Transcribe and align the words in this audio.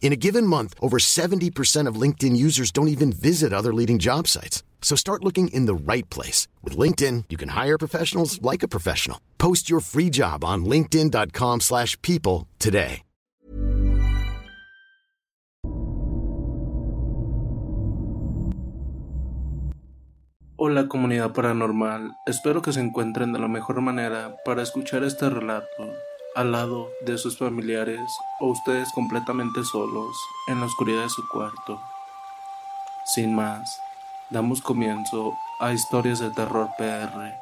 In 0.00 0.12
a 0.12 0.16
given 0.16 0.44
month, 0.44 0.74
over 0.82 0.98
70% 0.98 1.86
of 1.86 1.94
LinkedIn 1.94 2.36
users 2.36 2.72
don't 2.72 2.88
even 2.88 3.12
visit 3.12 3.52
other 3.52 3.72
leading 3.72 4.00
job 4.00 4.26
sites. 4.26 4.64
So 4.82 4.96
start 4.96 5.22
looking 5.24 5.48
in 5.54 5.66
the 5.66 5.92
right 5.92 6.08
place. 6.10 6.48
With 6.64 6.76
LinkedIn, 6.76 7.26
you 7.28 7.38
can 7.38 7.50
hire 7.50 7.78
professionals 7.78 8.42
like 8.42 8.64
a 8.64 8.68
professional. 8.68 9.20
Post 9.38 9.70
your 9.70 9.80
free 9.80 10.10
job 10.10 10.44
on 10.44 10.64
linkedin.com 10.64 11.60
slash 11.60 11.96
people 12.02 12.48
today. 12.58 13.02
Hola 20.62 20.88
comunidad 20.88 21.32
paranormal, 21.32 22.12
espero 22.26 22.60
que 22.60 22.74
se 22.74 22.80
encuentren 22.80 23.32
de 23.32 23.38
la 23.38 23.48
mejor 23.48 23.80
manera 23.80 24.36
para 24.44 24.60
escuchar 24.60 25.02
este 25.04 25.30
relato 25.30 25.66
al 26.34 26.52
lado 26.52 26.90
de 27.04 27.18
sus 27.18 27.36
familiares 27.38 28.08
o 28.38 28.50
ustedes 28.50 28.92
completamente 28.92 29.64
solos 29.64 30.16
en 30.46 30.60
la 30.60 30.66
oscuridad 30.66 31.02
de 31.02 31.08
su 31.08 31.26
cuarto. 31.28 31.80
Sin 33.04 33.34
más, 33.34 33.80
damos 34.30 34.60
comienzo 34.62 35.34
a 35.58 35.72
Historias 35.72 36.20
de 36.20 36.30
Terror 36.30 36.70
PR. 36.78 37.34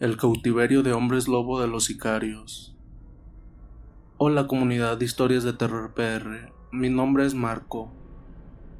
El 0.00 0.18
cautiverio 0.18 0.82
de 0.82 0.92
hombres 0.92 1.28
lobo 1.28 1.60
de 1.60 1.66
los 1.66 1.84
sicarios. 1.84 2.76
Hola 4.18 4.46
comunidad 4.46 4.98
de 4.98 5.06
Historias 5.06 5.44
de 5.44 5.54
Terror 5.54 5.94
PR, 5.94 6.52
mi 6.72 6.90
nombre 6.90 7.24
es 7.24 7.34
Marco. 7.34 7.90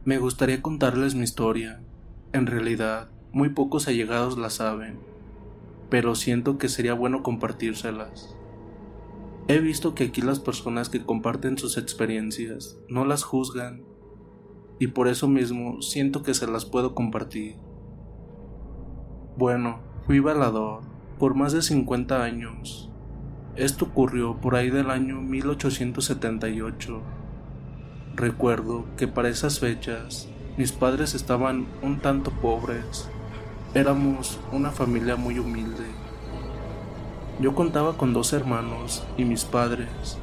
Me 0.04 0.18
gustaría 0.18 0.60
contarles 0.60 1.14
mi 1.14 1.24
historia. 1.24 1.80
En 2.32 2.46
realidad, 2.46 3.08
muy 3.32 3.50
pocos 3.50 3.88
allegados 3.88 4.36
la 4.36 4.50
saben 4.50 5.11
pero 5.92 6.14
siento 6.14 6.56
que 6.56 6.70
sería 6.70 6.94
bueno 6.94 7.22
compartírselas. 7.22 8.34
He 9.46 9.58
visto 9.58 9.94
que 9.94 10.04
aquí 10.04 10.22
las 10.22 10.40
personas 10.40 10.88
que 10.88 11.04
comparten 11.04 11.58
sus 11.58 11.76
experiencias 11.76 12.78
no 12.88 13.04
las 13.04 13.24
juzgan 13.24 13.84
y 14.78 14.86
por 14.86 15.06
eso 15.06 15.28
mismo 15.28 15.82
siento 15.82 16.22
que 16.22 16.32
se 16.32 16.46
las 16.46 16.64
puedo 16.64 16.94
compartir. 16.94 17.56
Bueno, 19.36 19.80
fui 20.06 20.18
balador 20.18 20.80
por 21.18 21.34
más 21.34 21.52
de 21.52 21.60
50 21.60 22.24
años. 22.24 22.90
Esto 23.54 23.84
ocurrió 23.84 24.40
por 24.40 24.56
ahí 24.56 24.70
del 24.70 24.90
año 24.90 25.20
1878. 25.20 27.02
Recuerdo 28.16 28.86
que 28.96 29.08
para 29.08 29.28
esas 29.28 29.60
fechas 29.60 30.26
mis 30.56 30.72
padres 30.72 31.14
estaban 31.14 31.66
un 31.82 32.00
tanto 32.00 32.30
pobres 32.30 33.10
Éramos 33.74 34.38
una 34.52 34.70
familia 34.70 35.16
muy 35.16 35.38
humilde. 35.38 35.86
Yo 37.40 37.54
contaba 37.54 37.96
con 37.96 38.12
dos 38.12 38.34
hermanos 38.34 39.02
y 39.16 39.24
mis 39.24 39.46
padres. 39.46 40.18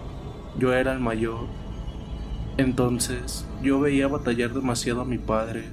Yo 0.59 0.71
era 0.71 0.93
el 0.93 0.99
mayor. 0.99 1.47
Entonces 2.57 3.47
yo 3.63 3.79
veía 3.79 4.07
batallar 4.07 4.53
demasiado 4.53 5.01
a 5.01 5.05
mi 5.05 5.17
padre, 5.17 5.63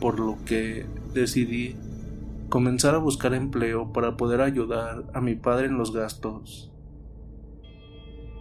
por 0.00 0.18
lo 0.18 0.38
que 0.46 0.86
decidí 1.12 1.76
comenzar 2.48 2.94
a 2.94 2.98
buscar 2.98 3.34
empleo 3.34 3.92
para 3.92 4.16
poder 4.16 4.40
ayudar 4.40 5.04
a 5.12 5.20
mi 5.20 5.34
padre 5.34 5.66
en 5.66 5.76
los 5.76 5.92
gastos. 5.92 6.72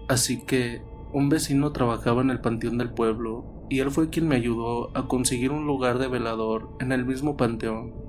Así 0.08 0.46
que 0.46 0.82
un 1.12 1.28
vecino 1.28 1.74
trabajaba 1.74 2.22
en 2.22 2.30
el 2.30 2.40
panteón 2.40 2.78
del 2.78 2.94
pueblo 2.94 3.66
y 3.70 3.80
él 3.80 3.92
fue 3.92 4.10
quien 4.10 4.30
me 4.30 4.38
ayudó 4.38 4.96
a 4.96 5.10
conseguir 5.10 5.52
un 5.52 5.68
lugar 5.68 6.00
de 6.00 6.08
velador 6.08 6.70
en 6.80 6.94
el 6.94 7.06
mismo 7.06 7.36
panteón. 7.36 8.05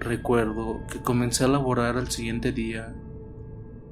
Recuerdo 0.00 0.80
que 0.90 1.02
comencé 1.02 1.44
a 1.44 1.48
laborar 1.48 1.98
al 1.98 2.10
siguiente 2.10 2.52
día. 2.52 2.94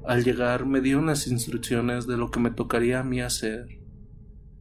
Al 0.07 0.23
llegar 0.23 0.65
me 0.65 0.81
dieron 0.81 1.05
las 1.05 1.27
instrucciones 1.27 2.07
de 2.07 2.17
lo 2.17 2.31
que 2.31 2.39
me 2.39 2.49
tocaría 2.49 2.99
a 2.99 3.03
mí 3.03 3.21
hacer. 3.21 3.67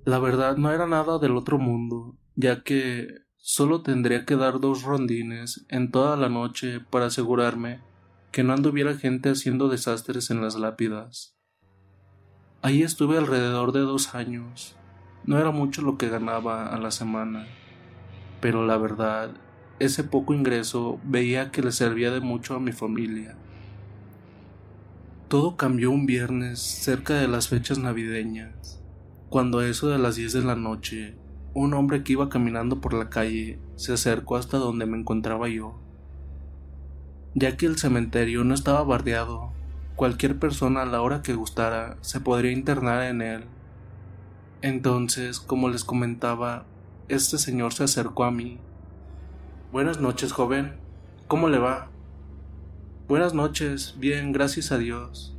La 0.05 0.19
verdad 0.19 0.59
no 0.59 0.71
era 0.71 0.87
nada 0.87 1.19
del 1.19 1.37
otro 1.37 1.59
mundo, 1.59 2.19
ya 2.37 2.63
que 2.63 3.09
solo 3.39 3.81
tendría 3.83 4.27
que 4.27 4.37
dar 4.37 4.61
dos 4.61 4.83
rondines 4.83 5.65
en 5.71 5.91
toda 5.91 6.19
la 6.19 6.29
noche 6.29 6.81
para 6.81 7.07
asegurarme 7.07 7.81
que 8.31 8.45
no 8.45 8.53
anduviera 8.53 8.95
gente 8.95 9.31
haciendo 9.31 9.71
desastres 9.71 10.31
en 10.31 10.43
las 10.43 10.55
lápidas. 10.55 11.35
Ahí 12.61 12.83
estuve 12.83 13.17
alrededor 13.17 13.73
de 13.73 13.81
dos 13.81 14.15
años. 14.15 14.77
No 15.25 15.39
era 15.39 15.51
mucho 15.51 15.81
lo 15.81 15.97
que 15.97 16.11
ganaba 16.11 16.67
a 16.67 16.79
la 16.79 16.91
semana, 16.91 17.47
pero 18.43 18.67
la 18.67 18.77
verdad, 18.77 19.31
ese 19.79 20.05
poco 20.05 20.35
ingreso 20.35 20.99
veía 21.05 21.51
que 21.51 21.63
le 21.63 21.73
servía 21.73 22.11
de 22.11 22.21
mucho 22.21 22.55
a 22.55 22.61
mi 22.61 22.73
familia. 22.73 23.37
Todo 25.29 25.57
cambió 25.57 25.91
un 25.91 26.07
viernes 26.07 26.59
cerca 26.59 27.15
de 27.15 27.29
las 27.29 27.49
fechas 27.49 27.79
navideñas, 27.79 28.81
cuando 29.29 29.59
a 29.59 29.67
eso 29.67 29.89
de 29.89 29.99
las 29.99 30.17
10 30.17 30.33
de 30.33 30.43
la 30.43 30.57
noche, 30.57 31.15
un 31.55 31.75
hombre 31.75 32.03
que 32.03 32.13
iba 32.13 32.29
caminando 32.29 32.81
por 32.81 32.95
la 32.95 33.11
calle 33.11 33.59
se 33.77 33.93
acercó 33.93 34.37
hasta 34.37 34.59
donde 34.59 34.87
me 34.87 34.99
encontraba 34.99 35.49
yo. 35.49 35.79
Ya 37.35 37.57
que 37.57 37.67
el 37.67 37.77
cementerio 37.77 38.45
no 38.45 38.55
estaba 38.55 38.83
bardeado, 38.83 39.53
cualquier 39.97 40.39
persona 40.39 40.83
a 40.83 40.87
la 40.87 41.03
hora 41.03 41.23
que 41.23 41.35
gustara 41.35 41.99
se 42.01 42.21
podría 42.21 42.53
internar 42.53 43.03
en 43.03 43.23
él 43.23 43.45
entonces, 44.61 45.39
como 45.39 45.69
les 45.69 45.85
comentaba, 45.85 46.65
este 47.09 47.39
señor 47.39 47.73
se 47.75 47.85
acercó 47.85 48.25
a 48.25 48.33
mí. 48.33 48.59
Buenas 49.73 50.01
noches, 50.01 50.33
joven. 50.33 50.77
¿Cómo 51.27 51.49
le 51.49 51.59
va? 51.59 51.91
Buenas 53.09 53.35
noches. 53.35 53.95
Bien, 53.99 54.33
gracias 54.33 54.73
a 54.73 54.79
Dios. 54.79 55.37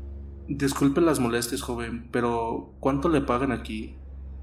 Disculpe 0.47 1.01
las 1.01 1.19
molestias, 1.19 1.61
joven, 1.61 2.07
pero 2.11 2.73
¿cuánto 2.79 3.09
le 3.09 3.21
pagan 3.21 3.51
aquí? 3.51 3.95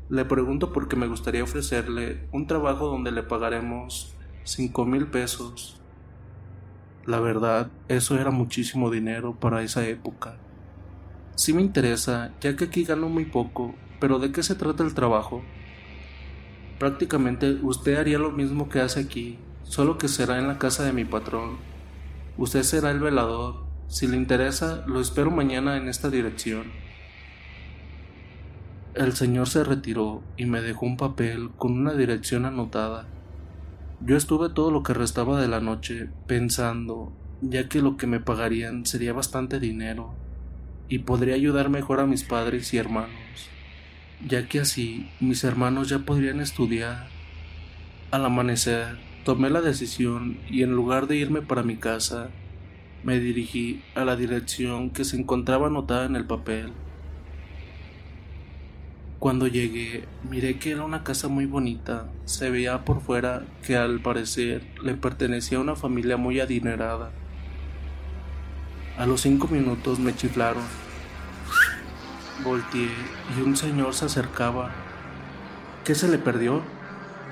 Le 0.08 0.24
pregunto 0.24 0.72
porque 0.72 0.96
me 0.96 1.06
gustaría 1.06 1.42
ofrecerle 1.42 2.28
un 2.32 2.46
trabajo 2.46 2.86
donde 2.86 3.12
le 3.12 3.22
pagaremos 3.22 4.14
cinco 4.44 4.84
mil 4.84 5.06
pesos. 5.08 5.80
La 7.04 7.20
verdad, 7.20 7.70
eso 7.88 8.18
era 8.18 8.30
muchísimo 8.30 8.90
dinero 8.90 9.34
para 9.34 9.62
esa 9.62 9.86
época. 9.86 10.36
Sí 11.34 11.52
me 11.52 11.62
interesa, 11.62 12.34
ya 12.40 12.56
que 12.56 12.64
aquí 12.64 12.84
gano 12.84 13.08
muy 13.08 13.24
poco 13.24 13.74
pero 13.98 14.18
¿de 14.18 14.32
qué 14.32 14.42
se 14.42 14.54
trata 14.54 14.82
el 14.82 14.94
trabajo? 14.94 15.42
Prácticamente 16.78 17.58
usted 17.62 17.96
haría 17.96 18.18
lo 18.18 18.30
mismo 18.30 18.68
que 18.68 18.80
hace 18.80 19.00
aquí, 19.00 19.38
solo 19.68 19.98
que 19.98 20.08
será 20.08 20.38
en 20.38 20.48
la 20.48 20.58
casa 20.58 20.84
de 20.84 20.92
mi 20.92 21.04
patrón. 21.04 21.58
Usted 22.38 22.62
será 22.62 22.90
el 22.90 23.00
velador. 23.00 23.64
Si 23.88 24.06
le 24.06 24.16
interesa, 24.16 24.84
lo 24.86 25.00
espero 25.00 25.30
mañana 25.30 25.76
en 25.76 25.88
esta 25.88 26.10
dirección. 26.10 26.64
El 28.94 29.12
señor 29.12 29.48
se 29.48 29.62
retiró 29.62 30.22
y 30.36 30.46
me 30.46 30.60
dejó 30.60 30.86
un 30.86 30.96
papel 30.96 31.50
con 31.56 31.72
una 31.72 31.92
dirección 31.92 32.46
anotada. 32.46 33.06
Yo 34.00 34.16
estuve 34.16 34.50
todo 34.50 34.70
lo 34.70 34.82
que 34.82 34.94
restaba 34.94 35.40
de 35.40 35.48
la 35.48 35.60
noche 35.60 36.08
pensando, 36.26 37.12
ya 37.42 37.68
que 37.68 37.82
lo 37.82 37.96
que 37.96 38.06
me 38.06 38.20
pagarían 38.20 38.86
sería 38.86 39.12
bastante 39.12 39.60
dinero 39.60 40.14
y 40.88 41.00
podría 41.00 41.34
ayudar 41.34 41.68
mejor 41.68 42.00
a 42.00 42.06
mis 42.06 42.24
padres 42.24 42.72
y 42.72 42.78
hermanos 42.78 43.50
ya 44.24 44.48
que 44.48 44.60
así 44.60 45.10
mis 45.20 45.44
hermanos 45.44 45.88
ya 45.88 46.00
podrían 46.00 46.40
estudiar. 46.40 47.08
Al 48.10 48.24
amanecer, 48.24 48.98
tomé 49.26 49.50
la 49.50 49.60
decisión 49.60 50.38
y 50.48 50.62
en 50.62 50.70
lugar 50.70 51.08
de 51.08 51.16
irme 51.16 51.42
para 51.42 51.64
mi 51.64 51.74
casa, 51.74 52.28
me 53.02 53.18
dirigí 53.18 53.82
a 53.96 54.04
la 54.04 54.14
dirección 54.14 54.90
que 54.90 55.04
se 55.04 55.16
encontraba 55.16 55.66
anotada 55.66 56.06
en 56.06 56.14
el 56.14 56.26
papel. 56.26 56.72
Cuando 59.18 59.48
llegué, 59.48 60.04
miré 60.30 60.60
que 60.60 60.70
era 60.70 60.84
una 60.84 61.02
casa 61.02 61.26
muy 61.26 61.44
bonita. 61.44 62.06
Se 62.24 62.50
veía 62.50 62.84
por 62.84 63.00
fuera 63.00 63.44
que 63.66 63.76
al 63.76 63.98
parecer 63.98 64.62
le 64.80 64.94
pertenecía 64.94 65.58
a 65.58 65.62
una 65.62 65.74
familia 65.74 66.16
muy 66.16 66.38
adinerada. 66.38 67.10
A 68.96 69.06
los 69.06 69.22
cinco 69.22 69.48
minutos 69.48 69.98
me 69.98 70.14
chiflaron 70.14 70.62
Volteé 72.44 72.90
y 73.36 73.40
un 73.40 73.56
señor 73.56 73.92
se 73.92 74.04
acercaba. 74.04 74.70
¿Qué 75.84 75.96
se 75.96 76.06
le 76.06 76.18
perdió? 76.18 76.62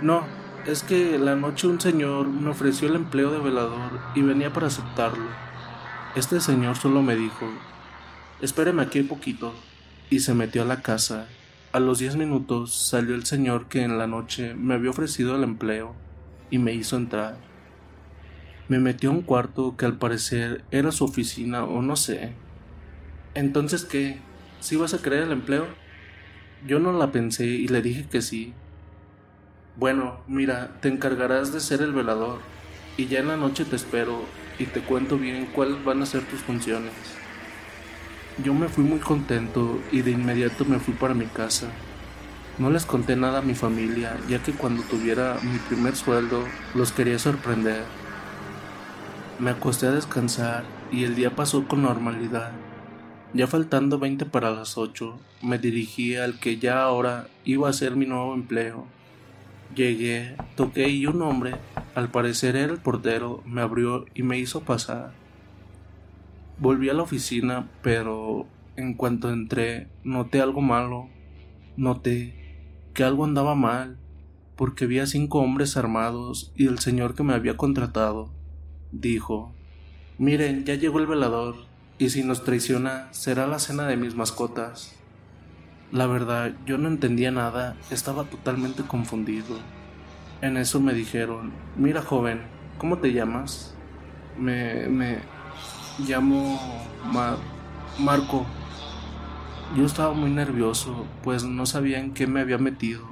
No, 0.02 0.24
es 0.66 0.82
que 0.82 1.18
la 1.18 1.36
noche 1.36 1.66
un 1.66 1.80
señor 1.80 2.28
me 2.28 2.50
ofreció 2.50 2.88
el 2.88 2.96
empleo 2.96 3.30
de 3.30 3.38
velador 3.38 4.00
y 4.14 4.22
venía 4.22 4.52
para 4.52 4.68
aceptarlo. 4.68 5.28
Este 6.16 6.40
señor 6.40 6.76
solo 6.76 7.02
me 7.02 7.16
dijo, 7.16 7.46
espéreme 8.40 8.82
aquí 8.82 9.00
un 9.00 9.08
poquito, 9.08 9.54
y 10.10 10.20
se 10.20 10.32
metió 10.32 10.62
a 10.62 10.66
la 10.66 10.80
casa. 10.80 11.28
A 11.72 11.80
los 11.80 11.98
diez 11.98 12.16
minutos 12.16 12.74
salió 12.74 13.14
el 13.14 13.26
señor 13.26 13.66
que 13.66 13.82
en 13.82 13.98
la 13.98 14.06
noche 14.06 14.54
me 14.54 14.74
había 14.74 14.90
ofrecido 14.90 15.36
el 15.36 15.42
empleo 15.42 15.94
y 16.50 16.58
me 16.58 16.72
hizo 16.72 16.96
entrar. 16.96 17.36
Me 18.68 18.78
metió 18.78 19.10
a 19.10 19.12
un 19.12 19.22
cuarto 19.22 19.76
que 19.76 19.84
al 19.84 19.98
parecer 19.98 20.64
era 20.70 20.92
su 20.92 21.04
oficina 21.04 21.64
o 21.64 21.82
no 21.82 21.96
sé. 21.96 22.32
Entonces, 23.34 23.84
¿qué? 23.84 24.18
¿Sí 24.60 24.76
vas 24.76 24.94
a 24.94 25.02
querer 25.02 25.24
el 25.24 25.32
empleo? 25.32 25.66
Yo 26.66 26.78
no 26.78 26.92
la 26.92 27.12
pensé 27.12 27.44
y 27.46 27.68
le 27.68 27.82
dije 27.82 28.06
que 28.08 28.22
sí. 28.22 28.54
Bueno, 29.76 30.18
mira, 30.28 30.70
te 30.80 30.88
encargarás 30.88 31.52
de 31.52 31.58
ser 31.58 31.82
el 31.82 31.92
velador 31.92 32.38
y 32.96 33.06
ya 33.06 33.18
en 33.18 33.26
la 33.26 33.36
noche 33.36 33.64
te 33.64 33.74
espero 33.74 34.22
y 34.56 34.66
te 34.66 34.80
cuento 34.80 35.18
bien 35.18 35.46
cuáles 35.46 35.84
van 35.84 36.00
a 36.00 36.06
ser 36.06 36.22
tus 36.22 36.38
funciones. 36.40 36.92
Yo 38.44 38.54
me 38.54 38.68
fui 38.68 38.84
muy 38.84 39.00
contento 39.00 39.80
y 39.90 40.02
de 40.02 40.12
inmediato 40.12 40.64
me 40.64 40.78
fui 40.78 40.94
para 40.94 41.12
mi 41.12 41.26
casa. 41.26 41.66
No 42.56 42.70
les 42.70 42.86
conté 42.86 43.16
nada 43.16 43.40
a 43.40 43.42
mi 43.42 43.56
familia, 43.56 44.16
ya 44.28 44.40
que 44.40 44.52
cuando 44.52 44.84
tuviera 44.84 45.38
mi 45.42 45.58
primer 45.58 45.96
sueldo 45.96 46.44
los 46.76 46.92
quería 46.92 47.18
sorprender. 47.18 47.82
Me 49.40 49.50
acosté 49.50 49.88
a 49.88 49.90
descansar 49.90 50.62
y 50.92 51.02
el 51.02 51.16
día 51.16 51.34
pasó 51.34 51.66
con 51.66 51.82
normalidad. 51.82 52.52
Ya 53.32 53.48
faltando 53.48 53.98
20 53.98 54.26
para 54.26 54.52
las 54.52 54.78
8, 54.78 55.18
me 55.42 55.58
dirigí 55.58 56.14
al 56.14 56.38
que 56.38 56.58
ya 56.58 56.80
ahora 56.82 57.26
iba 57.44 57.68
a 57.68 57.72
ser 57.72 57.96
mi 57.96 58.06
nuevo 58.06 58.34
empleo. 58.34 58.86
Llegué, 59.74 60.36
toqué 60.56 60.88
y 60.88 61.06
un 61.06 61.22
hombre, 61.22 61.54
al 61.94 62.10
parecer 62.10 62.56
era 62.56 62.72
el 62.72 62.80
portero, 62.80 63.42
me 63.46 63.60
abrió 63.60 64.06
y 64.14 64.22
me 64.22 64.38
hizo 64.38 64.62
pasar. 64.62 65.12
Volví 66.58 66.88
a 66.88 66.94
la 66.94 67.02
oficina, 67.02 67.68
pero 67.82 68.46
en 68.76 68.94
cuanto 68.94 69.30
entré, 69.30 69.88
noté 70.02 70.40
algo 70.40 70.60
malo. 70.60 71.08
Noté 71.76 72.44
que 72.94 73.02
algo 73.02 73.24
andaba 73.24 73.54
mal, 73.54 73.98
porque 74.56 74.86
vi 74.86 75.00
a 75.00 75.06
cinco 75.06 75.40
hombres 75.40 75.76
armados 75.76 76.52
y 76.54 76.66
el 76.66 76.78
señor 76.78 77.14
que 77.14 77.24
me 77.24 77.34
había 77.34 77.56
contratado. 77.56 78.30
Dijo, 78.92 79.52
Miren, 80.18 80.64
ya 80.64 80.76
llegó 80.76 81.00
el 81.00 81.08
velador, 81.08 81.56
y 81.98 82.10
si 82.10 82.22
nos 82.22 82.44
traiciona 82.44 83.08
será 83.12 83.46
la 83.46 83.58
cena 83.58 83.86
de 83.86 83.96
mis 83.96 84.14
mascotas. 84.14 84.96
La 85.92 86.06
verdad, 86.06 86.52
yo 86.66 86.78
no 86.78 86.88
entendía 86.88 87.30
nada, 87.30 87.76
estaba 87.90 88.24
totalmente 88.24 88.82
confundido. 88.82 89.56
En 90.40 90.56
eso 90.56 90.80
me 90.80 90.92
dijeron, 90.92 91.52
mira 91.76 92.02
joven, 92.02 92.42
¿cómo 92.78 92.98
te 92.98 93.12
llamas? 93.12 93.74
Me, 94.38 94.88
me 94.88 95.18
llamo 95.98 96.60
Marco. 97.98 98.44
Yo 99.76 99.86
estaba 99.86 100.14
muy 100.14 100.30
nervioso, 100.30 101.06
pues 101.22 101.44
no 101.44 101.66
sabía 101.66 101.98
en 101.98 102.12
qué 102.12 102.26
me 102.26 102.40
había 102.40 102.58
metido. 102.58 103.04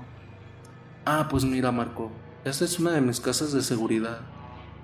Ah, 1.05 1.29
pues 1.31 1.45
mira 1.45 1.73
Marco, 1.73 2.11
esta 2.45 2.65
es 2.65 2.79
una 2.79 2.91
de 2.91 3.01
mis 3.01 3.21
casas 3.21 3.53
de 3.53 3.63
seguridad. 3.63 4.21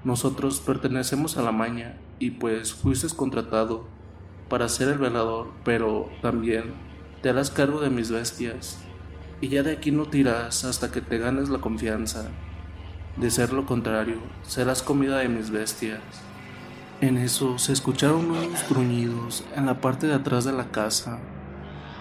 Nosotros 0.04 0.61
pertenecemos 0.61 1.37
a 1.37 1.42
la 1.42 1.52
maña 1.52 1.97
y 2.21 2.30
pues 2.33 2.73
fuiste 2.73 3.09
contratado 3.14 3.87
para 4.49 4.68
ser 4.68 4.88
el 4.88 4.99
velador, 4.99 5.49
pero 5.64 6.09
también 6.23 6.88
te 7.22 7.30
harás 7.30 7.50
cargo 7.50 7.80
de 7.80 7.90
mis 7.90 8.10
bestias 8.10 8.78
y 9.40 9.48
ya 9.48 9.62
de 9.62 9.72
aquí 9.72 9.90
no 9.90 10.06
tirás 10.06 10.64
hasta 10.64 10.90
que 10.90 11.00
te 11.00 11.18
ganes 11.18 11.48
la 11.48 11.58
confianza. 11.58 12.28
De 13.16 13.30
ser 13.30 13.52
lo 13.52 13.66
contrario, 13.66 14.18
serás 14.42 14.82
comida 14.82 15.18
de 15.18 15.28
mis 15.28 15.50
bestias. 15.50 16.00
En 17.00 17.16
eso 17.16 17.58
se 17.58 17.72
escucharon 17.72 18.30
unos 18.30 18.68
gruñidos 18.68 19.44
en 19.54 19.66
la 19.66 19.80
parte 19.80 20.06
de 20.06 20.14
atrás 20.14 20.44
de 20.44 20.52
la 20.52 20.70
casa. 20.70 21.18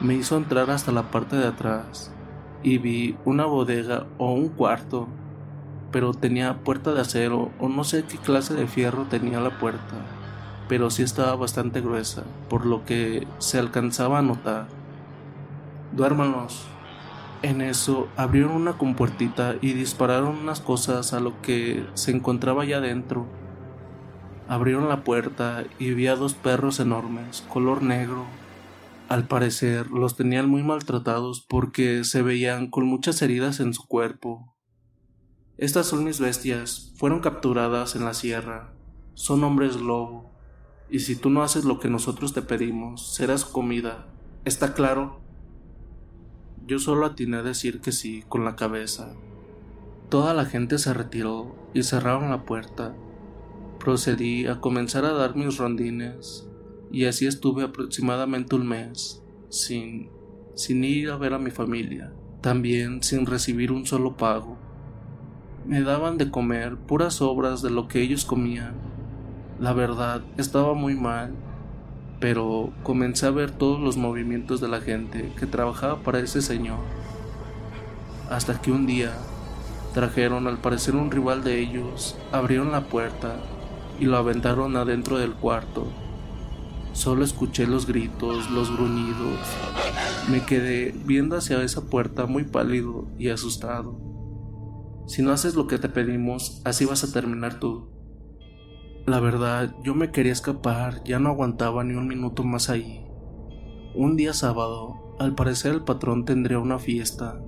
Me 0.02 0.16
hizo 0.16 0.38
entrar 0.38 0.70
hasta 0.70 0.92
la 0.92 1.12
parte 1.12 1.36
de 1.36 1.48
atrás 1.48 2.12
y 2.64 2.78
vi 2.78 3.18
una 3.26 3.46
bodega 3.46 4.08
o 4.18 4.34
un 4.34 4.50
cuarto 4.50 5.08
pero 5.92 6.14
tenía 6.14 6.64
puerta 6.64 6.94
de 6.94 7.02
acero 7.02 7.52
o 7.60 7.70
no 7.70 7.84
sé 7.84 8.04
qué 8.04 8.18
clase 8.18 8.54
de 8.54 8.68
fierro 8.68 9.06
tenía 9.10 9.40
la 9.40 9.58
puerta. 9.58 9.96
pero 10.68 10.90
sí 10.90 11.02
estaba 11.02 11.34
bastante 11.38 11.80
gruesa, 11.80 12.24
por 12.50 12.66
lo 12.66 12.84
que 12.84 13.26
se 13.38 13.58
alcanzaba 13.58 14.20
a 14.20 14.22
notar. 14.22 14.68
Duérmanos. 15.92 16.68
En 17.44 17.62
eso 17.62 18.08
abrieron 18.16 18.52
una 18.52 18.78
compuertita 18.78 19.56
y 19.62 19.74
dispararon 19.74 20.38
unas 20.38 20.60
cosas 20.60 21.14
a 21.14 21.20
lo 21.20 21.42
que 21.42 21.86
se 21.94 22.12
encontraba 22.12 22.64
allá 22.64 22.78
adentro. 22.78 23.28
Abrieron 24.48 24.90
la 24.90 25.04
puerta 25.04 25.64
y 25.78 25.92
vi 25.92 26.08
a 26.08 26.16
dos 26.16 26.34
perros 26.34 26.80
enormes, 26.80 27.46
color 27.50 27.84
negro. 27.84 28.26
Al 29.08 29.28
parecer 29.28 29.92
los 29.92 30.16
tenían 30.16 30.50
muy 30.50 30.64
maltratados 30.64 31.42
porque 31.42 32.04
se 32.04 32.22
veían 32.22 32.68
con 32.68 32.86
muchas 32.86 33.22
heridas 33.22 33.60
en 33.60 33.74
su 33.74 33.86
cuerpo. 33.88 34.56
Estas 35.58 35.86
son 35.86 36.04
mis 36.04 36.20
bestias, 36.20 36.94
fueron 36.98 37.20
capturadas 37.20 37.96
en 37.96 38.04
la 38.04 38.14
sierra. 38.14 38.74
Son 39.14 39.44
hombres 39.44 39.76
lobo. 39.78 40.32
Y 40.90 41.00
si 41.00 41.16
tú 41.16 41.30
no 41.30 41.44
haces 41.44 41.66
lo 41.66 41.80
que 41.80 41.90
nosotros 41.90 42.34
te 42.34 42.42
pedimos, 42.42 43.16
serás 43.16 43.46
comida. 43.46 44.08
¿Está 44.46 44.74
claro? 44.74 45.27
Yo 46.68 46.80
solo 46.80 47.06
atiné 47.06 47.38
a 47.38 47.44
decir 47.44 47.80
que 47.80 47.94
sí 47.94 48.26
con 48.28 48.44
la 48.44 48.58
cabeza. 48.58 49.16
Toda 50.10 50.34
la 50.34 50.44
gente 50.44 50.78
se 50.80 50.94
retiró 50.94 51.56
y 51.74 51.84
cerraron 51.84 52.30
la 52.30 52.44
puerta. 52.44 52.94
Procedí 53.80 54.48
a 54.48 54.60
comenzar 54.60 55.06
a 55.06 55.14
dar 55.14 55.38
mis 55.38 55.58
rondines 55.58 56.46
y 56.92 57.06
así 57.06 57.26
estuve 57.26 57.64
aproximadamente 57.64 58.58
un 58.58 58.68
mes, 58.68 59.24
sin, 59.48 60.10
sin 60.56 60.84
ir 60.84 61.10
a 61.10 61.16
ver 61.16 61.36
a 61.36 61.40
mi 61.40 61.52
familia, 61.52 62.12
también 62.42 63.02
sin 63.02 63.26
recibir 63.26 63.72
un 63.72 63.86
solo 63.86 64.18
pago. 64.18 64.58
Me 65.66 65.82
daban 65.84 66.18
de 66.18 66.30
comer 66.30 66.76
puras 66.76 67.14
sobras 67.14 67.62
de 67.62 67.70
lo 67.70 67.88
que 67.88 68.02
ellos 68.02 68.26
comían. 68.26 68.76
La 69.58 69.72
verdad, 69.72 70.22
estaba 70.36 70.74
muy 70.74 70.96
mal 70.96 71.34
pero 72.20 72.72
comencé 72.84 73.28
a 73.28 73.32
ver 73.32 73.52
todos 73.52 73.80
los 73.80 73.98
movimientos 73.98 74.60
de 74.60 74.68
la 74.68 74.82
gente 74.82 75.32
que 75.40 75.46
trabajaba 75.46 76.02
para 76.02 76.20
ese 76.20 76.42
señor. 76.42 76.80
Hasta 78.30 78.60
que 78.62 78.72
un 78.72 78.88
día 78.88 79.14
trajeron 79.94 80.48
al 80.48 80.60
parecer 80.60 80.96
un 80.96 81.12
rival 81.12 81.44
de 81.44 81.60
ellos, 81.60 82.18
abrieron 82.32 82.72
la 82.72 82.88
puerta 82.88 83.38
y 84.00 84.06
lo 84.06 84.18
aventaron 84.18 84.76
adentro 84.76 85.18
del 85.18 85.34
cuarto. 85.34 85.88
Solo 86.94 87.24
escuché 87.24 87.68
los 87.68 87.86
gritos, 87.86 88.50
los 88.50 88.76
gruñidos. 88.76 89.40
Me 90.30 90.44
quedé 90.44 90.96
viendo 91.06 91.38
hacia 91.38 91.62
esa 91.62 91.90
puerta 91.90 92.26
muy 92.26 92.44
pálido 92.44 93.08
y 93.20 93.30
asustado. 93.30 94.00
Si 95.08 95.22
no 95.22 95.32
haces 95.32 95.56
lo 95.56 95.68
que 95.68 95.78
te 95.78 95.90
pedimos, 95.90 96.62
así 96.66 96.86
vas 96.86 97.04
a 97.04 97.14
terminar 97.14 97.60
tú. 97.60 97.97
La 99.08 99.22
verdad, 99.22 99.74
yo 99.84 99.96
me 99.96 100.12
quería 100.12 100.34
escapar, 100.34 101.02
ya 101.06 101.18
no 101.18 101.30
aguantaba 101.30 101.82
ni 101.86 101.94
un 101.94 102.10
minuto 102.10 102.44
más 102.44 102.70
ahí. 102.70 103.08
Un 103.96 104.18
día 104.18 104.34
sábado, 104.34 105.16
al 105.18 105.34
parecer 105.34 105.72
el 105.72 105.86
patrón 105.86 106.26
tendría 106.26 106.60
una 106.60 106.78
fiesta. 106.78 107.42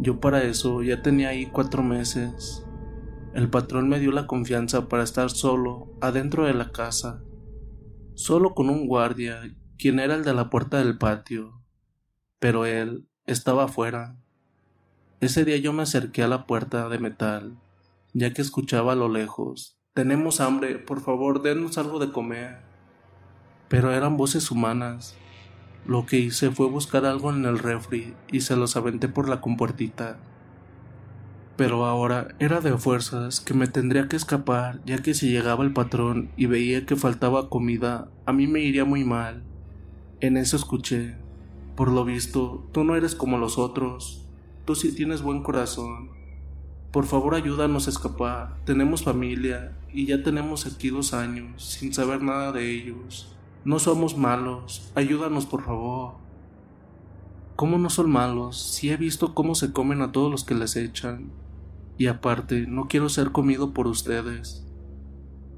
Yo 0.00 0.18
para 0.18 0.42
eso 0.42 0.82
ya 0.82 1.00
tenía 1.00 1.28
ahí 1.28 1.46
cuatro 1.46 1.84
meses. 1.84 2.66
El 3.32 3.48
patrón 3.48 3.88
me 3.88 4.00
dio 4.00 4.10
la 4.10 4.26
confianza 4.26 4.88
para 4.88 5.04
estar 5.04 5.30
solo, 5.30 5.96
adentro 6.00 6.46
de 6.46 6.54
la 6.54 6.72
casa, 6.72 7.22
solo 8.14 8.52
con 8.52 8.68
un 8.68 8.88
guardia, 8.88 9.40
quien 9.78 10.00
era 10.00 10.16
el 10.16 10.24
de 10.24 10.34
la 10.34 10.50
puerta 10.50 10.78
del 10.78 10.98
patio. 10.98 11.62
Pero 12.40 12.66
él 12.66 13.06
estaba 13.24 13.66
afuera. 13.66 14.16
Ese 15.20 15.44
día 15.44 15.58
yo 15.58 15.72
me 15.72 15.84
acerqué 15.84 16.24
a 16.24 16.28
la 16.28 16.44
puerta 16.48 16.88
de 16.88 16.98
metal, 16.98 17.56
ya 18.14 18.32
que 18.32 18.42
escuchaba 18.42 18.94
a 18.94 18.96
lo 18.96 19.08
lejos 19.08 19.78
tenemos 19.94 20.40
hambre, 20.40 20.78
por 20.78 21.02
favor, 21.02 21.42
denos 21.42 21.76
algo 21.76 21.98
de 21.98 22.12
comer. 22.12 22.60
Pero 23.68 23.92
eran 23.92 24.16
voces 24.16 24.50
humanas. 24.50 25.16
Lo 25.86 26.06
que 26.06 26.18
hice 26.18 26.50
fue 26.50 26.66
buscar 26.68 27.04
algo 27.04 27.30
en 27.30 27.44
el 27.44 27.58
refri 27.58 28.14
y 28.30 28.40
se 28.40 28.56
los 28.56 28.76
aventé 28.76 29.08
por 29.08 29.28
la 29.28 29.40
compuertita. 29.40 30.18
Pero 31.56 31.84
ahora 31.84 32.28
era 32.38 32.60
de 32.60 32.76
fuerzas 32.78 33.40
que 33.40 33.52
me 33.52 33.66
tendría 33.66 34.08
que 34.08 34.16
escapar, 34.16 34.80
ya 34.86 34.98
que 34.98 35.12
si 35.12 35.30
llegaba 35.30 35.64
el 35.64 35.74
patrón 35.74 36.30
y 36.36 36.46
veía 36.46 36.86
que 36.86 36.96
faltaba 36.96 37.50
comida, 37.50 38.08
a 38.24 38.32
mí 38.32 38.46
me 38.46 38.60
iría 38.60 38.86
muy 38.86 39.04
mal. 39.04 39.42
En 40.20 40.38
eso 40.38 40.56
escuché. 40.56 41.16
Por 41.76 41.90
lo 41.90 42.04
visto, 42.04 42.66
tú 42.72 42.84
no 42.84 42.96
eres 42.96 43.14
como 43.14 43.36
los 43.36 43.58
otros. 43.58 44.26
Tú 44.64 44.74
sí 44.74 44.94
tienes 44.94 45.20
buen 45.20 45.42
corazón. 45.42 46.21
Por 46.92 47.06
favor 47.06 47.34
ayúdanos 47.34 47.86
a 47.86 47.90
escapar. 47.90 48.54
Tenemos 48.66 49.02
familia 49.02 49.72
y 49.94 50.04
ya 50.04 50.22
tenemos 50.22 50.66
aquí 50.66 50.90
dos 50.90 51.14
años 51.14 51.64
sin 51.64 51.94
saber 51.94 52.22
nada 52.22 52.52
de 52.52 52.70
ellos. 52.70 53.34
No 53.64 53.78
somos 53.78 54.18
malos. 54.18 54.92
Ayúdanos 54.94 55.46
por 55.46 55.64
favor. 55.64 56.16
¿Cómo 57.56 57.78
no 57.78 57.88
son 57.88 58.10
malos 58.10 58.60
si 58.60 58.90
he 58.90 58.98
visto 58.98 59.32
cómo 59.32 59.54
se 59.54 59.72
comen 59.72 60.02
a 60.02 60.12
todos 60.12 60.30
los 60.30 60.44
que 60.44 60.54
les 60.54 60.76
echan? 60.76 61.30
Y 61.96 62.08
aparte, 62.08 62.66
no 62.66 62.88
quiero 62.88 63.08
ser 63.08 63.32
comido 63.32 63.72
por 63.72 63.86
ustedes. 63.86 64.62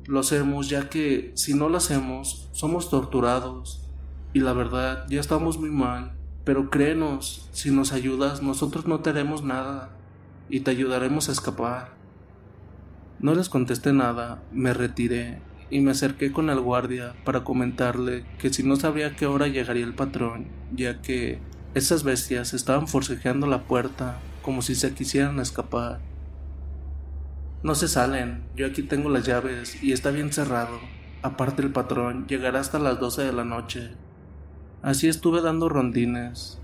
Lo 0.06 0.20
hacemos 0.20 0.68
ya 0.68 0.88
que, 0.88 1.32
si 1.34 1.52
no 1.52 1.68
lo 1.68 1.78
hacemos, 1.78 2.48
somos 2.52 2.90
torturados. 2.90 3.88
Y 4.34 4.38
la 4.38 4.52
verdad, 4.52 5.04
ya 5.08 5.18
estamos 5.18 5.58
muy 5.58 5.70
mal. 5.70 6.12
Pero 6.44 6.70
créenos, 6.70 7.48
si 7.50 7.72
nos 7.72 7.92
ayudas, 7.92 8.40
nosotros 8.40 8.86
no 8.86 9.00
te 9.00 9.10
haremos 9.10 9.42
nada 9.42 9.90
y 10.48 10.60
te 10.60 10.70
ayudaremos 10.70 11.28
a 11.28 11.32
escapar. 11.32 11.92
No 13.20 13.34
les 13.34 13.48
contesté 13.48 13.92
nada, 13.92 14.42
me 14.52 14.74
retiré 14.74 15.40
y 15.70 15.80
me 15.80 15.92
acerqué 15.92 16.32
con 16.32 16.50
el 16.50 16.60
guardia 16.60 17.14
para 17.24 17.44
comentarle 17.44 18.24
que 18.38 18.52
si 18.52 18.62
no 18.62 18.76
sabía 18.76 19.08
a 19.08 19.16
qué 19.16 19.26
hora 19.26 19.48
llegaría 19.48 19.84
el 19.84 19.94
patrón, 19.94 20.46
ya 20.74 21.00
que 21.00 21.40
esas 21.74 22.04
bestias 22.04 22.54
estaban 22.54 22.86
forcejeando 22.86 23.46
la 23.46 23.62
puerta 23.62 24.20
como 24.42 24.62
si 24.62 24.74
se 24.74 24.94
quisieran 24.94 25.40
escapar. 25.40 26.00
No 27.62 27.74
se 27.74 27.88
salen, 27.88 28.42
yo 28.54 28.66
aquí 28.66 28.82
tengo 28.82 29.08
las 29.08 29.24
llaves 29.24 29.82
y 29.82 29.92
está 29.92 30.10
bien 30.10 30.32
cerrado. 30.32 30.78
Aparte 31.22 31.62
el 31.62 31.72
patrón 31.72 32.26
llegará 32.28 32.60
hasta 32.60 32.78
las 32.78 33.00
12 33.00 33.22
de 33.22 33.32
la 33.32 33.44
noche. 33.44 33.92
Así 34.82 35.08
estuve 35.08 35.40
dando 35.40 35.70
rondines 35.70 36.60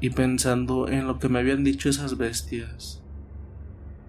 y 0.00 0.10
pensando 0.10 0.88
en 0.88 1.06
lo 1.06 1.20
que 1.20 1.28
me 1.28 1.38
habían 1.38 1.62
dicho 1.62 1.88
esas 1.88 2.18
bestias. 2.18 3.00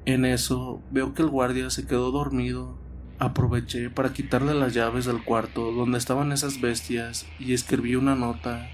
En 0.05 0.25
eso 0.25 0.81
veo 0.89 1.13
que 1.13 1.21
el 1.21 1.29
guardia 1.29 1.69
se 1.69 1.85
quedó 1.85 2.11
dormido. 2.11 2.75
Aproveché 3.19 3.91
para 3.91 4.13
quitarle 4.13 4.55
las 4.55 4.73
llaves 4.73 5.05
del 5.05 5.23
cuarto 5.23 5.71
donde 5.71 5.99
estaban 5.99 6.31
esas 6.31 6.59
bestias 6.59 7.27
y 7.39 7.53
escribí 7.53 7.95
una 7.95 8.15
nota. 8.15 8.67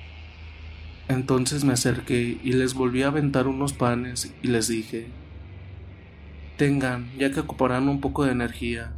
Entonces 1.10 1.66
me 1.66 1.74
acerqué 1.74 2.40
y 2.42 2.54
les 2.54 2.74
volví 2.74 3.04
a 3.04 3.08
aventar 3.08 3.48
unos 3.48 3.74
panes 3.74 4.34
y 4.42 4.48
les 4.48 4.70
dije, 4.70 5.08
tengan, 6.58 7.12
ya 7.18 7.32
que 7.32 7.42
ocuparán 7.42 7.90
un 7.90 8.00
poco 8.02 8.26
de 8.26 8.32
energía. 8.32 8.94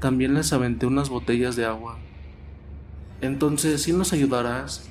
También 0.00 0.34
les 0.34 0.52
aventé 0.52 0.84
unas 0.86 1.08
botellas 1.08 1.56
de 1.56 1.64
agua. 1.64 1.98
Entonces, 3.20 3.82
¿sí 3.82 3.92
nos 3.92 4.12
ayudarás? 4.12 4.90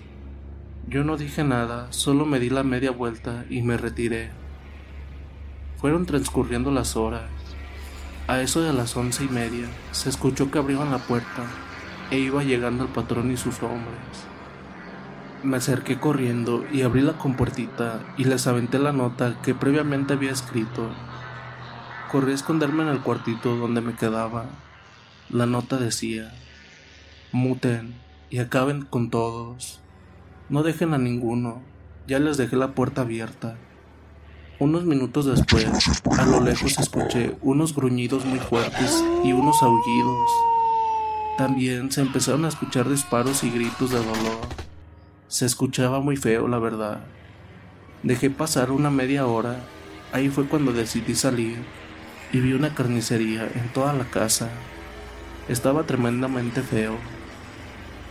Yo 0.87 1.03
no 1.03 1.17
dije 1.17 1.43
nada, 1.43 1.91
solo 1.91 2.25
me 2.25 2.39
di 2.39 2.49
la 2.49 2.63
media 2.63 2.91
vuelta 2.91 3.45
y 3.49 3.61
me 3.61 3.77
retiré. 3.77 4.42
Fueron 5.83 6.05
transcurriendo 6.05 6.71
las 6.71 6.95
horas. 6.95 7.29
A 8.27 8.39
eso 8.39 8.61
de 8.61 8.71
las 8.71 8.95
once 8.95 9.25
y 9.25 9.27
media 9.27 9.67
se 9.91 10.07
escuchó 10.07 10.49
que 10.49 10.57
abrieron 10.57 10.91
la 10.91 10.99
puerta 10.99 11.43
e 12.09 12.19
iba 12.19 12.41
llegando 12.41 12.85
el 12.85 12.89
patrón 12.89 13.31
y 13.31 13.35
sus 13.35 13.61
hombres. 13.61 13.99
Me 15.43 15.57
acerqué 15.57 15.99
corriendo 15.99 16.63
y 16.71 16.83
abrí 16.83 17.01
la 17.01 17.17
compuertita 17.17 17.99
y 18.15 18.23
les 18.23 18.47
aventé 18.47 18.79
la 18.79 18.93
nota 18.93 19.41
que 19.41 19.53
previamente 19.53 20.13
había 20.13 20.31
escrito. 20.31 20.89
Corrí 22.09 22.31
a 22.31 22.35
esconderme 22.35 22.83
en 22.83 22.87
el 22.89 23.01
cuartito 23.01 23.57
donde 23.57 23.81
me 23.81 23.93
quedaba. 23.93 24.45
La 25.29 25.47
nota 25.47 25.75
decía, 25.75 26.33
muten 27.33 27.93
y 28.29 28.39
acaben 28.39 28.83
con 28.83 29.09
todos. 29.09 29.81
No 30.47 30.63
dejen 30.63 30.93
a 30.93 30.97
ninguno, 30.97 31.61
ya 32.07 32.19
les 32.19 32.37
dejé 32.37 32.55
la 32.55 32.69
puerta 32.69 33.01
abierta. 33.01 33.57
Unos 34.59 34.85
minutos 34.85 35.25
después, 35.25 35.65
a 36.15 36.25
lo 36.25 36.39
lejos 36.39 36.77
escuché 36.77 37.35
unos 37.41 37.75
gruñidos 37.75 38.23
muy 38.23 38.37
fuertes 38.37 39.03
y 39.23 39.33
unos 39.33 39.61
aullidos. 39.63 40.29
También 41.39 41.91
se 41.91 42.01
empezaron 42.01 42.45
a 42.45 42.49
escuchar 42.49 42.87
disparos 42.87 43.43
y 43.43 43.49
gritos 43.49 43.89
de 43.89 43.97
dolor. 43.97 44.47
Se 45.27 45.47
escuchaba 45.47 46.01
muy 46.01 46.17
feo, 46.17 46.47
la 46.47 46.59
verdad. 46.59 46.99
Dejé 48.03 48.29
pasar 48.29 48.69
una 48.69 48.91
media 48.91 49.25
hora. 49.25 49.57
Ahí 50.11 50.29
fue 50.29 50.45
cuando 50.45 50.71
decidí 50.71 51.15
salir 51.15 51.57
y 52.31 52.39
vi 52.39 52.53
una 52.53 52.75
carnicería 52.75 53.49
en 53.55 53.73
toda 53.73 53.91
la 53.93 54.05
casa. 54.05 54.49
Estaba 55.49 55.83
tremendamente 55.83 56.61
feo. 56.61 56.95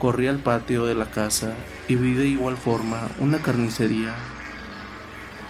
Corrí 0.01 0.27
al 0.27 0.39
patio 0.39 0.87
de 0.87 0.97
la 0.97 1.07
casa 1.07 1.55
y 1.87 1.95
vi 1.95 2.15
de 2.15 2.27
igual 2.27 2.57
forma 2.57 3.09
una 3.21 3.39
carnicería 3.39 4.13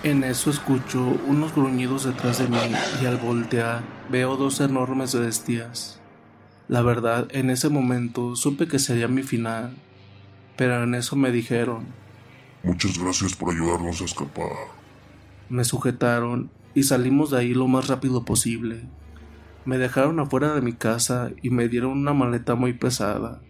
en 0.02 0.24
eso 0.24 0.50
escucho 0.50 1.00
unos 1.28 1.54
gruñidos 1.54 2.04
detrás 2.04 2.38
de 2.38 2.48
mí 2.48 2.58
y 3.00 3.06
al 3.06 3.18
voltear 3.18 3.82
veo 4.10 4.36
dos 4.36 4.60
enormes 4.60 5.14
bestias. 5.14 6.00
La 6.68 6.82
verdad, 6.82 7.28
en 7.30 7.50
ese 7.50 7.68
momento 7.68 8.34
supe 8.34 8.66
que 8.66 8.78
sería 8.78 9.06
mi 9.06 9.22
final, 9.22 9.76
pero 10.56 10.82
en 10.82 10.94
eso 10.94 11.16
me 11.16 11.30
dijeron, 11.30 11.86
Muchas 12.64 12.98
gracias 12.98 13.34
por 13.34 13.52
ayudarnos 13.54 14.00
a 14.00 14.04
escapar. 14.04 14.50
Me 15.48 15.64
sujetaron 15.64 16.50
y 16.74 16.84
salimos 16.84 17.30
de 17.30 17.38
ahí 17.38 17.54
lo 17.54 17.68
más 17.68 17.88
rápido 17.88 18.24
posible. 18.24 18.82
Me 19.64 19.78
dejaron 19.78 20.18
afuera 20.18 20.54
de 20.54 20.62
mi 20.62 20.72
casa 20.72 21.30
y 21.42 21.50
me 21.50 21.68
dieron 21.68 21.92
una 21.92 22.12
maleta 22.12 22.54
muy 22.54 22.72
pesada. 22.72 23.40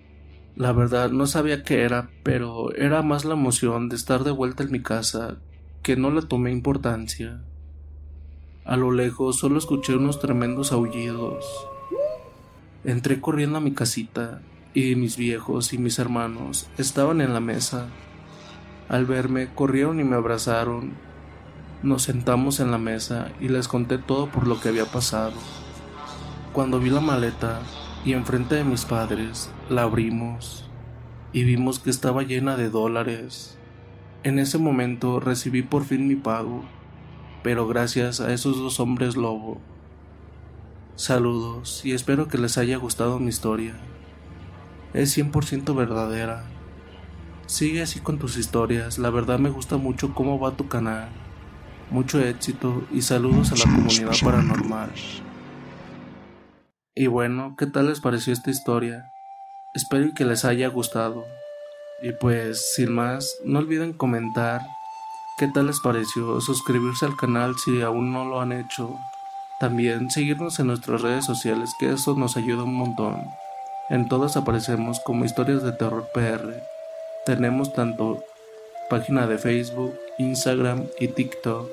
La 0.57 0.73
verdad 0.73 1.11
no 1.11 1.27
sabía 1.27 1.63
qué 1.63 1.83
era, 1.83 2.11
pero 2.23 2.75
era 2.75 3.03
más 3.03 3.25
la 3.25 3.35
emoción 3.35 3.89
de 3.89 3.97
estar 3.97 4.25
de 4.25 4.31
vuelta 4.31 4.63
en 4.63 4.73
mi 4.73 4.83
casa 4.83 5.39
que 5.83 5.97
no 5.97 6.13
le 6.13 6.23
tomé 6.23 6.53
importancia. 6.53 7.43
A 8.65 8.77
lo 8.77 8.93
lejos 8.93 9.37
solo 9.37 9.59
escuché 9.59 9.97
unos 9.97 10.21
tremendos 10.21 10.71
aullidos. 10.71 11.45
Entré 12.85 13.21
corriendo 13.21 13.59
a 13.59 13.61
mi 13.61 13.73
casita 13.73 14.43
y 14.75 14.95
mis 14.95 15.17
viejos 15.17 15.73
y 15.73 15.79
mis 15.79 15.99
hermanos 15.99 16.69
estaban 16.79 17.21
en 17.21 17.35
la 17.35 17.41
mesa. 17.41 17.89
Al 18.89 19.07
verme 19.07 19.49
corrieron 19.53 19.99
y 19.99 20.05
me 20.05 20.15
abrazaron. 20.15 20.93
Nos 21.83 22.05
sentamos 22.05 22.61
en 22.61 22.71
la 22.71 22.79
mesa 22.79 23.33
y 23.41 23.49
les 23.49 23.67
conté 23.67 23.99
todo 23.99 24.29
por 24.29 24.47
lo 24.47 24.61
que 24.61 24.69
había 24.69 24.87
pasado. 24.87 25.35
Cuando 26.53 26.79
vi 26.79 26.91
la 26.91 27.01
maleta 27.01 27.61
y 28.05 28.13
enfrente 28.13 28.55
de 28.55 28.65
mis 28.65 28.85
padres 28.85 29.51
la 29.69 29.83
abrimos 29.83 30.71
y 31.33 31.43
vimos 31.43 31.81
que 31.81 31.91
estaba 31.91 32.23
llena 32.23 32.57
de 32.57 32.71
dólares. 32.71 33.59
En 34.25 34.39
ese 34.39 34.57
momento 34.57 35.19
recibí 35.19 35.63
por 35.63 35.85
fin 35.85 36.07
mi 36.07 36.15
pago, 36.15 36.63
pero 37.43 37.67
gracias 37.67 38.21
a 38.21 38.33
esos 38.33 38.57
dos 38.57 38.79
hombres 38.79 39.17
lobo. 39.17 39.61
Saludos 40.95 41.85
y 41.85 41.93
espero 41.93 42.29
que 42.29 42.39
les 42.39 42.57
haya 42.57 42.77
gustado 42.77 43.19
mi 43.19 43.31
historia. 43.31 43.75
Es 44.95 45.19
100% 45.19 45.75
verdadera. 45.75 46.45
Sigue 47.47 47.83
así 47.83 47.99
con 47.99 48.21
tus 48.21 48.37
historias, 48.37 48.97
la 48.99 49.11
verdad 49.11 49.41
me 49.41 49.51
gusta 49.51 49.77
mucho 49.77 50.15
cómo 50.15 50.39
va 50.39 50.57
tu 50.57 50.69
canal. 50.69 51.09
Mucho 51.91 52.21
éxito 52.21 52.85
y 52.93 53.03
saludos 53.03 53.51
a 53.51 53.57
la 53.57 53.75
comunidad 53.75 54.13
paranormal. 54.23 54.91
Y 56.95 57.09
bueno, 57.09 57.57
¿qué 57.59 57.67
tal 57.67 57.89
les 57.89 57.99
pareció 57.99 58.33
esta 58.33 58.51
historia? 58.51 59.05
Espero 59.75 60.15
que 60.15 60.25
les 60.25 60.45
haya 60.45 60.69
gustado. 60.69 61.25
Y 62.03 62.13
pues, 62.13 62.75
sin 62.75 62.93
más, 62.93 63.39
no 63.45 63.61
olviden 63.61 63.93
comentar 63.93 64.63
qué 65.39 65.49
tal 65.49 65.69
les 65.69 65.81
pareció, 65.81 66.41
suscribirse 66.41 67.07
al 67.07 67.17
canal 67.17 67.57
si 67.59 67.81
aún 67.83 68.13
no 68.13 68.25
lo 68.25 68.41
han 68.41 68.53
hecho. 68.53 68.97
También 69.61 70.11
seguirnos 70.11 70.59
en 70.59 70.67
nuestras 70.67 71.03
redes 71.03 71.25
sociales, 71.25 71.75
que 71.79 71.93
eso 71.93 72.15
nos 72.15 72.37
ayuda 72.37 72.65
un 72.65 72.75
montón. 72.75 73.23
En 73.89 74.09
todas 74.09 74.37
aparecemos 74.37 75.01
como 75.01 75.25
historias 75.25 75.63
de 75.63 75.73
terror 75.73 76.09
PR. 76.13 76.63
Tenemos 77.25 77.73
tanto 77.73 78.25
página 78.91 79.27
de 79.27 79.39
Facebook, 79.39 79.95
Instagram 80.19 80.87
y 80.99 81.09
TikTok. 81.09 81.69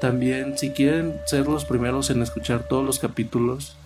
También, 0.00 0.56
si 0.56 0.70
quieren 0.70 1.20
ser 1.26 1.46
los 1.46 1.64
primeros 1.64 2.10
en 2.10 2.22
escuchar 2.22 2.68
todos 2.68 2.84
los 2.84 2.98
capítulos, 2.98 3.76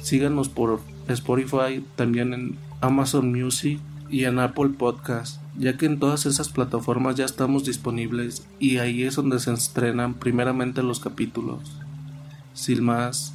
Síganos 0.00 0.48
por 0.48 0.80
Spotify, 1.08 1.84
también 1.96 2.32
en 2.32 2.58
Amazon 2.80 3.32
Music 3.32 3.80
y 4.10 4.24
en 4.24 4.38
Apple 4.38 4.70
Podcast, 4.78 5.40
ya 5.56 5.76
que 5.76 5.86
en 5.86 5.98
todas 5.98 6.26
esas 6.26 6.48
plataformas 6.48 7.16
ya 7.16 7.24
estamos 7.24 7.64
disponibles 7.64 8.46
y 8.58 8.78
ahí 8.78 9.02
es 9.02 9.16
donde 9.16 9.38
se 9.40 9.52
estrenan 9.52 10.14
primeramente 10.14 10.82
los 10.82 11.00
capítulos. 11.00 11.60
Sin 12.54 12.84
más, 12.84 13.34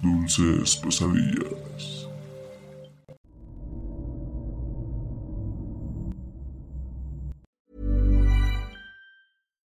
dulces 0.00 0.76
pesadillas. 0.76 1.91